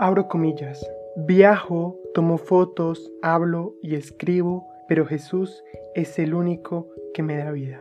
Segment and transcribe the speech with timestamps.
[0.00, 0.88] Abro comillas.
[1.16, 5.64] Viajo, tomo fotos, hablo y escribo, pero Jesús
[5.96, 7.80] es el único que me da vida.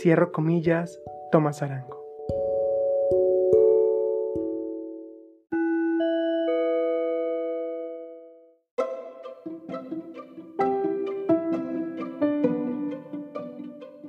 [0.00, 0.98] Cierro comillas,
[1.30, 2.02] Tomás Arango.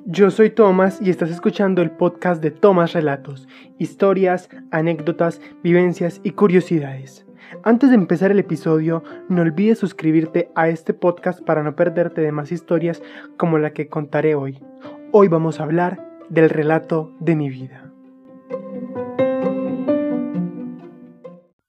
[0.06, 6.32] Yo soy Tomás y estás escuchando el podcast de Tomás Relatos, historias, anécdotas, vivencias y
[6.32, 7.25] curiosidades.
[7.64, 12.32] Antes de empezar el episodio, no olvides suscribirte a este podcast para no perderte de
[12.32, 13.01] más historias
[13.37, 14.64] como la que contaré hoy.
[15.11, 17.92] Hoy vamos a hablar del relato de mi vida.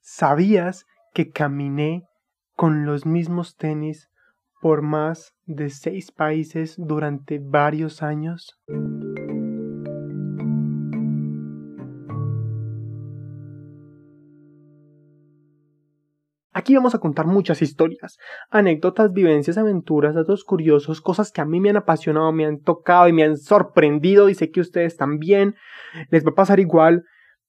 [0.01, 2.07] ¿Sabías que caminé
[2.55, 4.09] con los mismos tenis
[4.61, 8.57] por más de seis países durante varios años?
[16.55, 18.19] Aquí vamos a contar muchas historias,
[18.51, 23.09] anécdotas, vivencias, aventuras, datos curiosos, cosas que a mí me han apasionado, me han tocado
[23.09, 25.55] y me han sorprendido y sé que ustedes también
[26.11, 27.05] les va a pasar igual,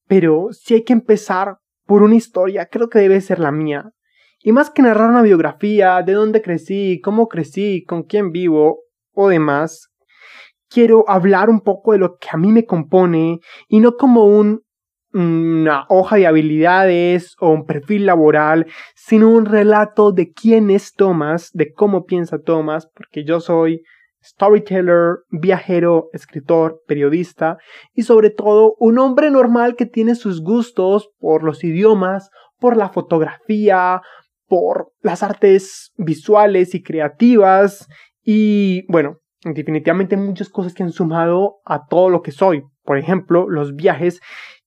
[0.08, 3.92] pero si hay que empezar por una historia, creo que debe ser la mía.
[4.40, 9.28] Y más que narrar una biografía, de dónde crecí, cómo crecí, con quién vivo o
[9.28, 9.90] demás,
[10.70, 14.62] quiero hablar un poco de lo que a mí me compone y no como un,
[15.14, 21.52] una hoja de habilidades o un perfil laboral, sino un relato de quién es Thomas,
[21.54, 23.84] de cómo piensa Thomas, porque yo soy
[24.24, 27.58] storyteller, viajero, escritor, periodista
[27.94, 32.90] y sobre todo un hombre normal que tiene sus gustos por los idiomas, por la
[32.90, 34.02] fotografía,
[34.48, 37.88] por las artes visuales y creativas
[38.24, 42.64] y bueno, definitivamente muchas cosas que han sumado a todo lo que soy.
[42.84, 44.22] Por ejemplo, los viajes,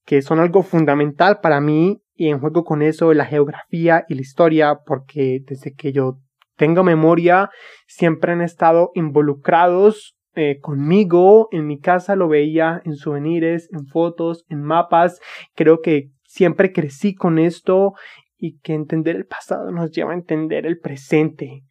[0.07, 4.21] que son algo fundamental para mí y en juego con eso la geografía y la
[4.21, 6.19] historia, porque desde que yo
[6.55, 7.49] tengo memoria
[7.87, 11.49] siempre han estado involucrados eh, conmigo.
[11.51, 15.19] En mi casa lo veía en souvenirs, en fotos, en mapas.
[15.55, 17.93] Creo que siempre crecí con esto
[18.37, 21.63] y que entender el pasado nos lleva a entender el presente.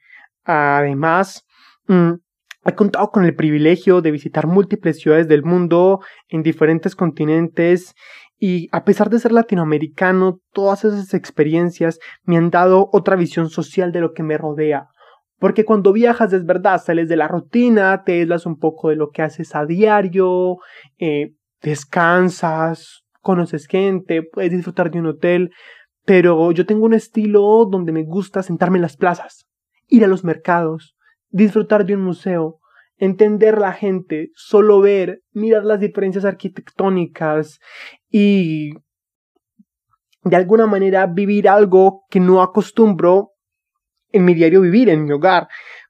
[0.45, 1.47] Además,
[1.89, 2.13] mm,
[2.67, 7.95] he contado con el privilegio de visitar múltiples ciudades del mundo en diferentes continentes
[8.39, 13.93] y a pesar de ser latinoamericano, todas esas experiencias me han dado otra visión social
[13.93, 14.89] de lo que me rodea.
[15.39, 19.11] Porque cuando viajas es verdad, sales de la rutina, te aislas un poco de lo
[19.11, 20.59] que haces a diario,
[20.99, 21.33] eh,
[21.63, 25.51] descansas, conoces gente, puedes disfrutar de un hotel,
[26.05, 29.47] pero yo tengo un estilo donde me gusta sentarme en las plazas,
[29.89, 30.95] ir a los mercados,
[31.31, 32.61] disfrutar de un museo,
[32.99, 37.59] entender la gente, solo ver, mirar las diferencias arquitectónicas
[38.19, 38.71] y
[40.23, 43.33] de alguna manera vivir algo que no acostumbro
[44.11, 45.49] en mi diario vivir, en mi hogar,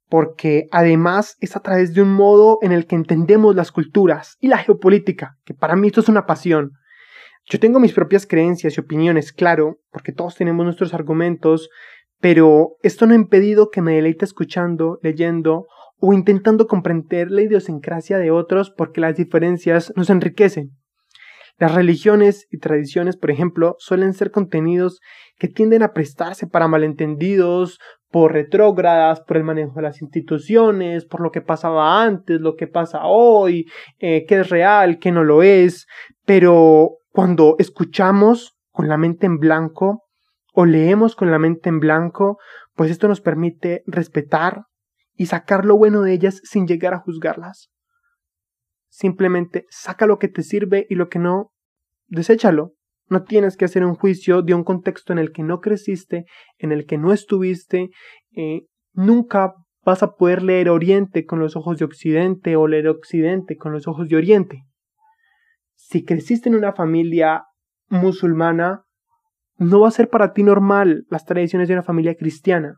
[0.08, 4.48] porque además es a través de un modo en el que entendemos las culturas y
[4.48, 6.72] la geopolítica, que para mí esto es una pasión.
[7.44, 11.70] Yo tengo mis propias creencias y opiniones, claro, porque todos tenemos nuestros argumentos,
[12.18, 15.68] pero esto no ha impedido que me deleite escuchando, leyendo
[16.00, 20.72] o intentando comprender la idiosincrasia de otros porque las diferencias nos enriquecen.
[21.58, 25.00] Las religiones y tradiciones, por ejemplo, suelen ser contenidos
[25.38, 27.78] que tienden a prestarse para malentendidos,
[28.10, 32.66] por retrógradas, por el manejo de las instituciones, por lo que pasaba antes, lo que
[32.66, 33.66] pasa hoy,
[33.98, 35.86] eh, qué es real, qué no lo es,
[36.24, 40.04] pero cuando escuchamos con la mente en blanco
[40.52, 42.38] o leemos con la mente en blanco,
[42.74, 44.64] pues esto nos permite respetar
[45.14, 47.70] y sacar lo bueno de ellas sin llegar a juzgarlas.
[48.96, 51.52] Simplemente saca lo que te sirve y lo que no,
[52.06, 52.72] deséchalo.
[53.08, 56.24] No tienes que hacer un juicio de un contexto en el que no creciste,
[56.58, 57.90] en el que no estuviste.
[58.34, 58.62] Eh,
[58.92, 59.52] nunca
[59.84, 63.86] vas a poder leer Oriente con los ojos de Occidente o leer Occidente con los
[63.86, 64.64] ojos de Oriente
[65.76, 67.44] si creciste en una familia
[67.88, 68.82] musulmana,
[69.56, 72.74] no va a ser para ti normal las tradiciones de una familia cristiana.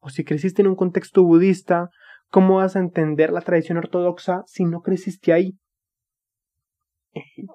[0.00, 1.88] O si creciste en un contexto budista,
[2.30, 5.54] ¿cómo vas a entender la tradición ortodoxa si no creciste ahí?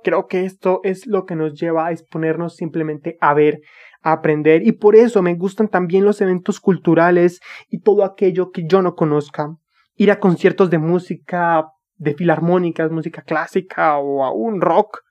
[0.04, 3.60] Creo que esto es lo que nos lleva a exponernos simplemente a ver,
[4.02, 7.40] a aprender, y por eso me gustan también los eventos culturales
[7.70, 9.56] y todo aquello que yo no conozca.
[9.96, 15.02] Ir a conciertos de música, de filarmónicas, música clásica o aún rock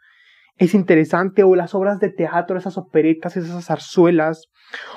[0.56, 4.48] es interesante, o las obras de teatro, esas operetas, esas zarzuelas,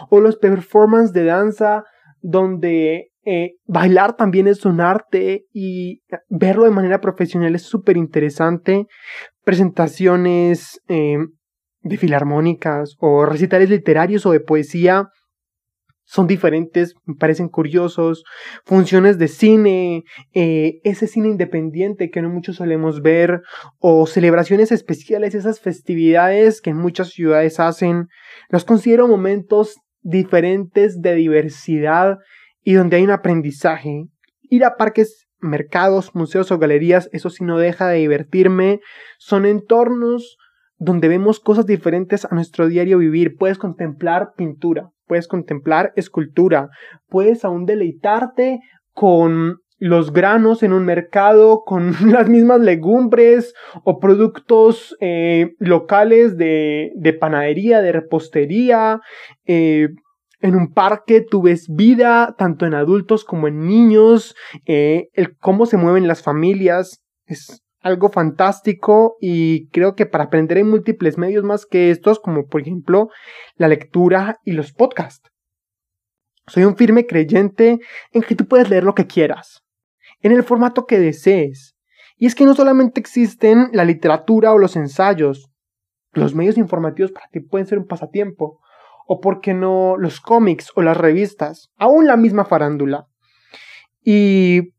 [0.09, 1.85] o los performances de danza
[2.21, 8.87] donde eh, bailar también es un arte y verlo de manera profesional es súper interesante.
[9.43, 11.17] Presentaciones eh,
[11.81, 15.09] de filarmónicas o recitales literarios o de poesía
[16.05, 18.23] son diferentes, me parecen curiosos,
[18.65, 20.03] funciones de cine,
[20.33, 23.41] eh, ese cine independiente que no muchos solemos ver,
[23.79, 28.07] o celebraciones especiales, esas festividades que en muchas ciudades hacen,
[28.49, 32.17] los considero momentos diferentes de diversidad
[32.63, 34.05] y donde hay un aprendizaje.
[34.41, 38.79] Ir a parques, mercados, museos o galerías, eso sí no deja de divertirme,
[39.17, 40.37] son entornos
[40.77, 43.35] donde vemos cosas diferentes a nuestro diario vivir.
[43.37, 46.69] Puedes contemplar pintura, puedes contemplar escultura,
[47.07, 48.59] puedes aún deleitarte
[48.93, 56.91] con los granos en un mercado, con las mismas legumbres o productos eh, locales de,
[56.95, 59.01] de, panadería, de repostería.
[59.45, 59.89] Eh,
[60.43, 64.35] en un parque tú ves vida, tanto en adultos como en niños,
[64.65, 67.01] eh, el cómo se mueven las familias.
[67.25, 72.47] Es algo fantástico y creo que para aprender hay múltiples medios más que estos, como
[72.47, 73.07] por ejemplo
[73.55, 75.29] la lectura y los podcasts.
[76.47, 77.79] Soy un firme creyente
[78.11, 79.63] en que tú puedes leer lo que quieras,
[80.19, 81.77] en el formato que desees.
[82.17, 85.49] Y es que no solamente existen la literatura o los ensayos,
[86.11, 88.59] los medios informativos para ti pueden ser un pasatiempo,
[89.07, 93.07] o por qué no los cómics o las revistas, aún la misma farándula.
[94.03, 94.73] Y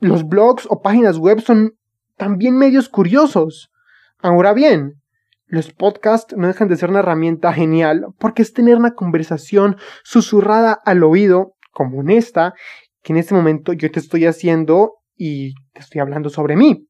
[0.00, 1.74] los blogs o páginas web son
[2.16, 3.70] también medios curiosos.
[4.18, 5.02] Ahora bien,
[5.46, 10.78] los podcasts no dejan de ser una herramienta genial porque es tener una conversación susurrada
[10.84, 12.54] al oído, como esta,
[13.02, 16.88] que en este momento yo te estoy haciendo y te estoy hablando sobre mí.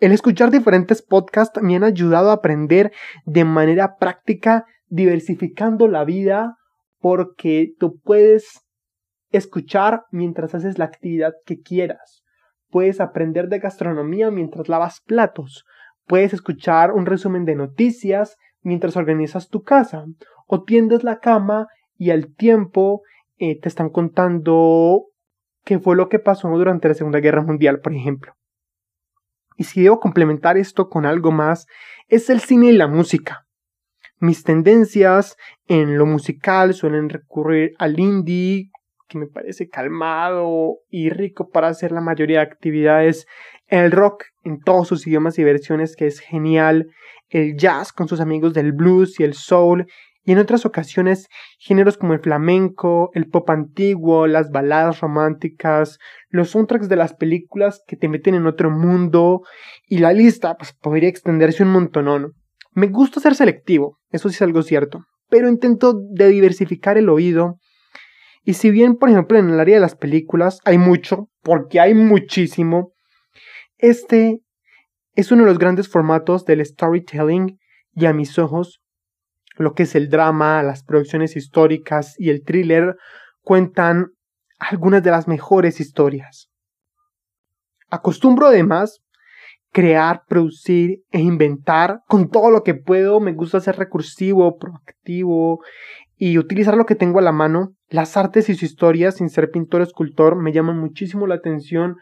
[0.00, 2.92] El escuchar diferentes podcasts me han ayudado a aprender
[3.24, 6.56] de manera práctica, diversificando la vida,
[7.00, 8.64] porque tú puedes
[9.30, 12.22] escuchar mientras haces la actividad que quieras.
[12.70, 15.64] Puedes aprender de gastronomía mientras lavas platos.
[16.06, 20.04] Puedes escuchar un resumen de noticias mientras organizas tu casa.
[20.46, 23.02] O tiendes la cama y al tiempo
[23.38, 25.06] eh, te están contando
[25.64, 28.32] qué fue lo que pasó durante la Segunda Guerra Mundial, por ejemplo.
[29.56, 31.66] Y si debo complementar esto con algo más,
[32.06, 33.47] es el cine y la música.
[34.20, 35.36] Mis tendencias
[35.68, 38.70] en lo musical suelen recurrir al indie,
[39.08, 43.26] que me parece calmado y rico para hacer la mayoría de actividades.
[43.68, 46.86] El rock en todos sus idiomas y versiones, que es genial.
[47.28, 49.86] El jazz con sus amigos del blues y el soul.
[50.24, 51.28] Y en otras ocasiones,
[51.58, 55.98] géneros como el flamenco, el pop antiguo, las baladas románticas,
[56.28, 59.42] los soundtracks de las películas que te meten en otro mundo.
[59.86, 62.34] Y la lista pues, podría extenderse un montón.
[62.72, 65.04] Me gusta ser selectivo, eso sí es algo cierto.
[65.28, 67.58] Pero intento diversificar el oído
[68.48, 71.92] y si bien, por ejemplo, en el área de las películas hay mucho, porque hay
[71.92, 72.94] muchísimo,
[73.76, 74.40] este
[75.14, 77.58] es uno de los grandes formatos del storytelling
[77.92, 78.80] y a mis ojos,
[79.58, 82.96] lo que es el drama, las producciones históricas y el thriller
[83.42, 84.12] cuentan
[84.58, 86.48] algunas de las mejores historias.
[87.90, 89.00] Acostumbro además
[89.78, 93.20] crear, producir e inventar con todo lo que puedo.
[93.20, 95.60] Me gusta ser recursivo, proactivo
[96.16, 99.52] y utilizar lo que tengo a la mano las artes y sus historias, sin ser
[99.52, 101.96] pintor o escultor, me llaman muchísimo la atención.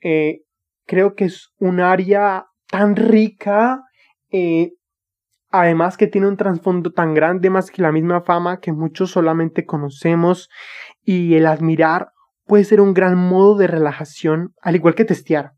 [0.00, 0.40] Eh,
[0.84, 3.82] creo que es un área tan rica,
[4.32, 4.72] eh,
[5.50, 9.64] además que tiene un trasfondo tan grande, más que la misma fama que muchos solamente
[9.64, 10.48] conocemos,
[11.04, 12.08] y el admirar
[12.46, 15.52] puede ser un gran modo de relajación, al igual que testear.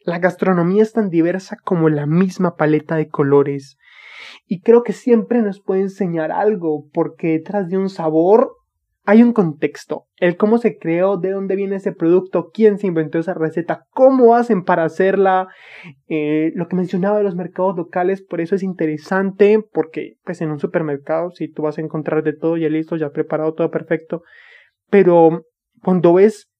[0.00, 3.76] La gastronomía es tan diversa como la misma paleta de colores,
[4.46, 8.54] y creo que siempre nos puede enseñar algo, porque detrás de un sabor
[9.04, 13.18] hay un contexto, el cómo se creó, de dónde viene ese producto, quién se inventó
[13.18, 15.48] esa receta, cómo hacen para hacerla,
[16.08, 20.50] eh, lo que mencionaba de los mercados locales, por eso es interesante, porque pues en
[20.50, 24.22] un supermercado si tú vas a encontrar de todo ya listo, ya preparado, todo perfecto,
[24.90, 25.46] pero
[25.82, 26.50] cuando ves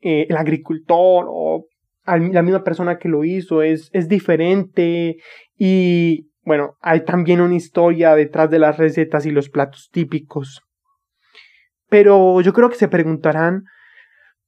[0.00, 1.66] eh, el agricultor o
[2.06, 5.16] la misma persona que lo hizo es, es diferente
[5.56, 10.62] y bueno, hay también una historia detrás de las recetas y los platos típicos.
[11.88, 13.64] Pero yo creo que se preguntarán,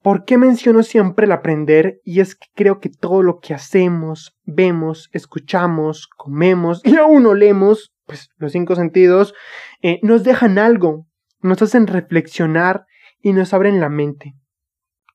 [0.03, 2.01] ¿por qué menciono siempre el aprender?
[2.05, 7.93] Y es que creo que todo lo que hacemos, vemos, escuchamos, comemos y aún olemos,
[8.05, 9.35] pues los cinco sentidos,
[9.81, 11.07] eh, nos dejan algo,
[11.41, 12.85] nos hacen reflexionar
[13.21, 14.35] y nos abren la mente.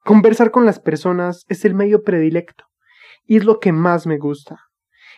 [0.04, 2.66] Conversar con las personas es el medio predilecto
[3.26, 4.58] y es lo que más me gusta.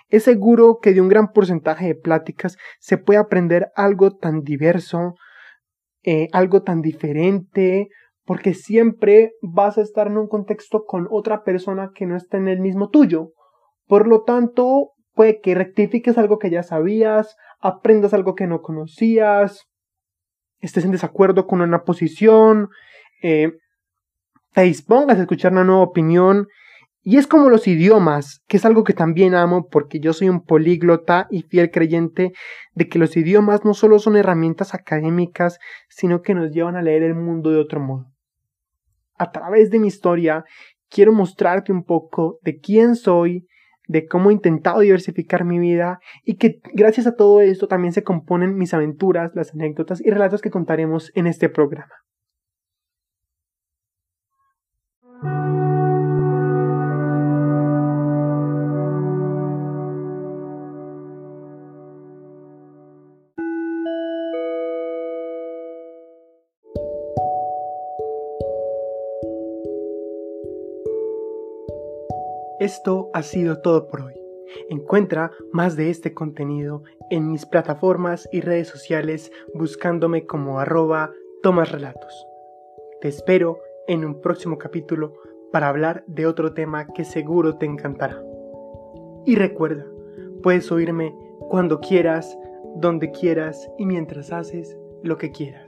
[0.09, 5.15] Es seguro que de un gran porcentaje de pláticas se puede aprender algo tan diverso,
[6.03, 7.87] eh, algo tan diferente,
[8.25, 12.49] porque siempre vas a estar en un contexto con otra persona que no está en
[12.49, 13.31] el mismo tuyo.
[13.87, 19.65] Por lo tanto, puede que rectifiques algo que ya sabías, aprendas algo que no conocías,
[20.59, 22.69] estés en desacuerdo con una posición,
[23.21, 23.53] eh,
[24.53, 26.47] te dispongas a escuchar una nueva opinión.
[27.05, 30.41] Y es como los idiomas, que es algo que también amo porque yo soy un
[30.45, 32.31] políglota y fiel creyente
[32.75, 37.03] de que los idiomas no solo son herramientas académicas, sino que nos llevan a leer
[37.03, 38.05] el mundo de otro modo.
[39.17, 40.45] A través de mi historia
[40.89, 43.47] quiero mostrarte un poco de quién soy,
[43.87, 48.03] de cómo he intentado diversificar mi vida y que gracias a todo esto también se
[48.03, 52.02] componen mis aventuras, las anécdotas y relatos que contaremos en este programa.
[72.63, 74.13] Esto ha sido todo por hoy.
[74.69, 82.25] Encuentra más de este contenido en mis plataformas y redes sociales buscándome como arroba tomasrelatos.
[83.01, 85.11] Te espero en un próximo capítulo
[85.51, 88.23] para hablar de otro tema que seguro te encantará.
[89.25, 89.85] Y recuerda,
[90.41, 91.13] puedes oírme
[91.49, 92.37] cuando quieras,
[92.77, 95.62] donde quieras y mientras haces lo que quieras.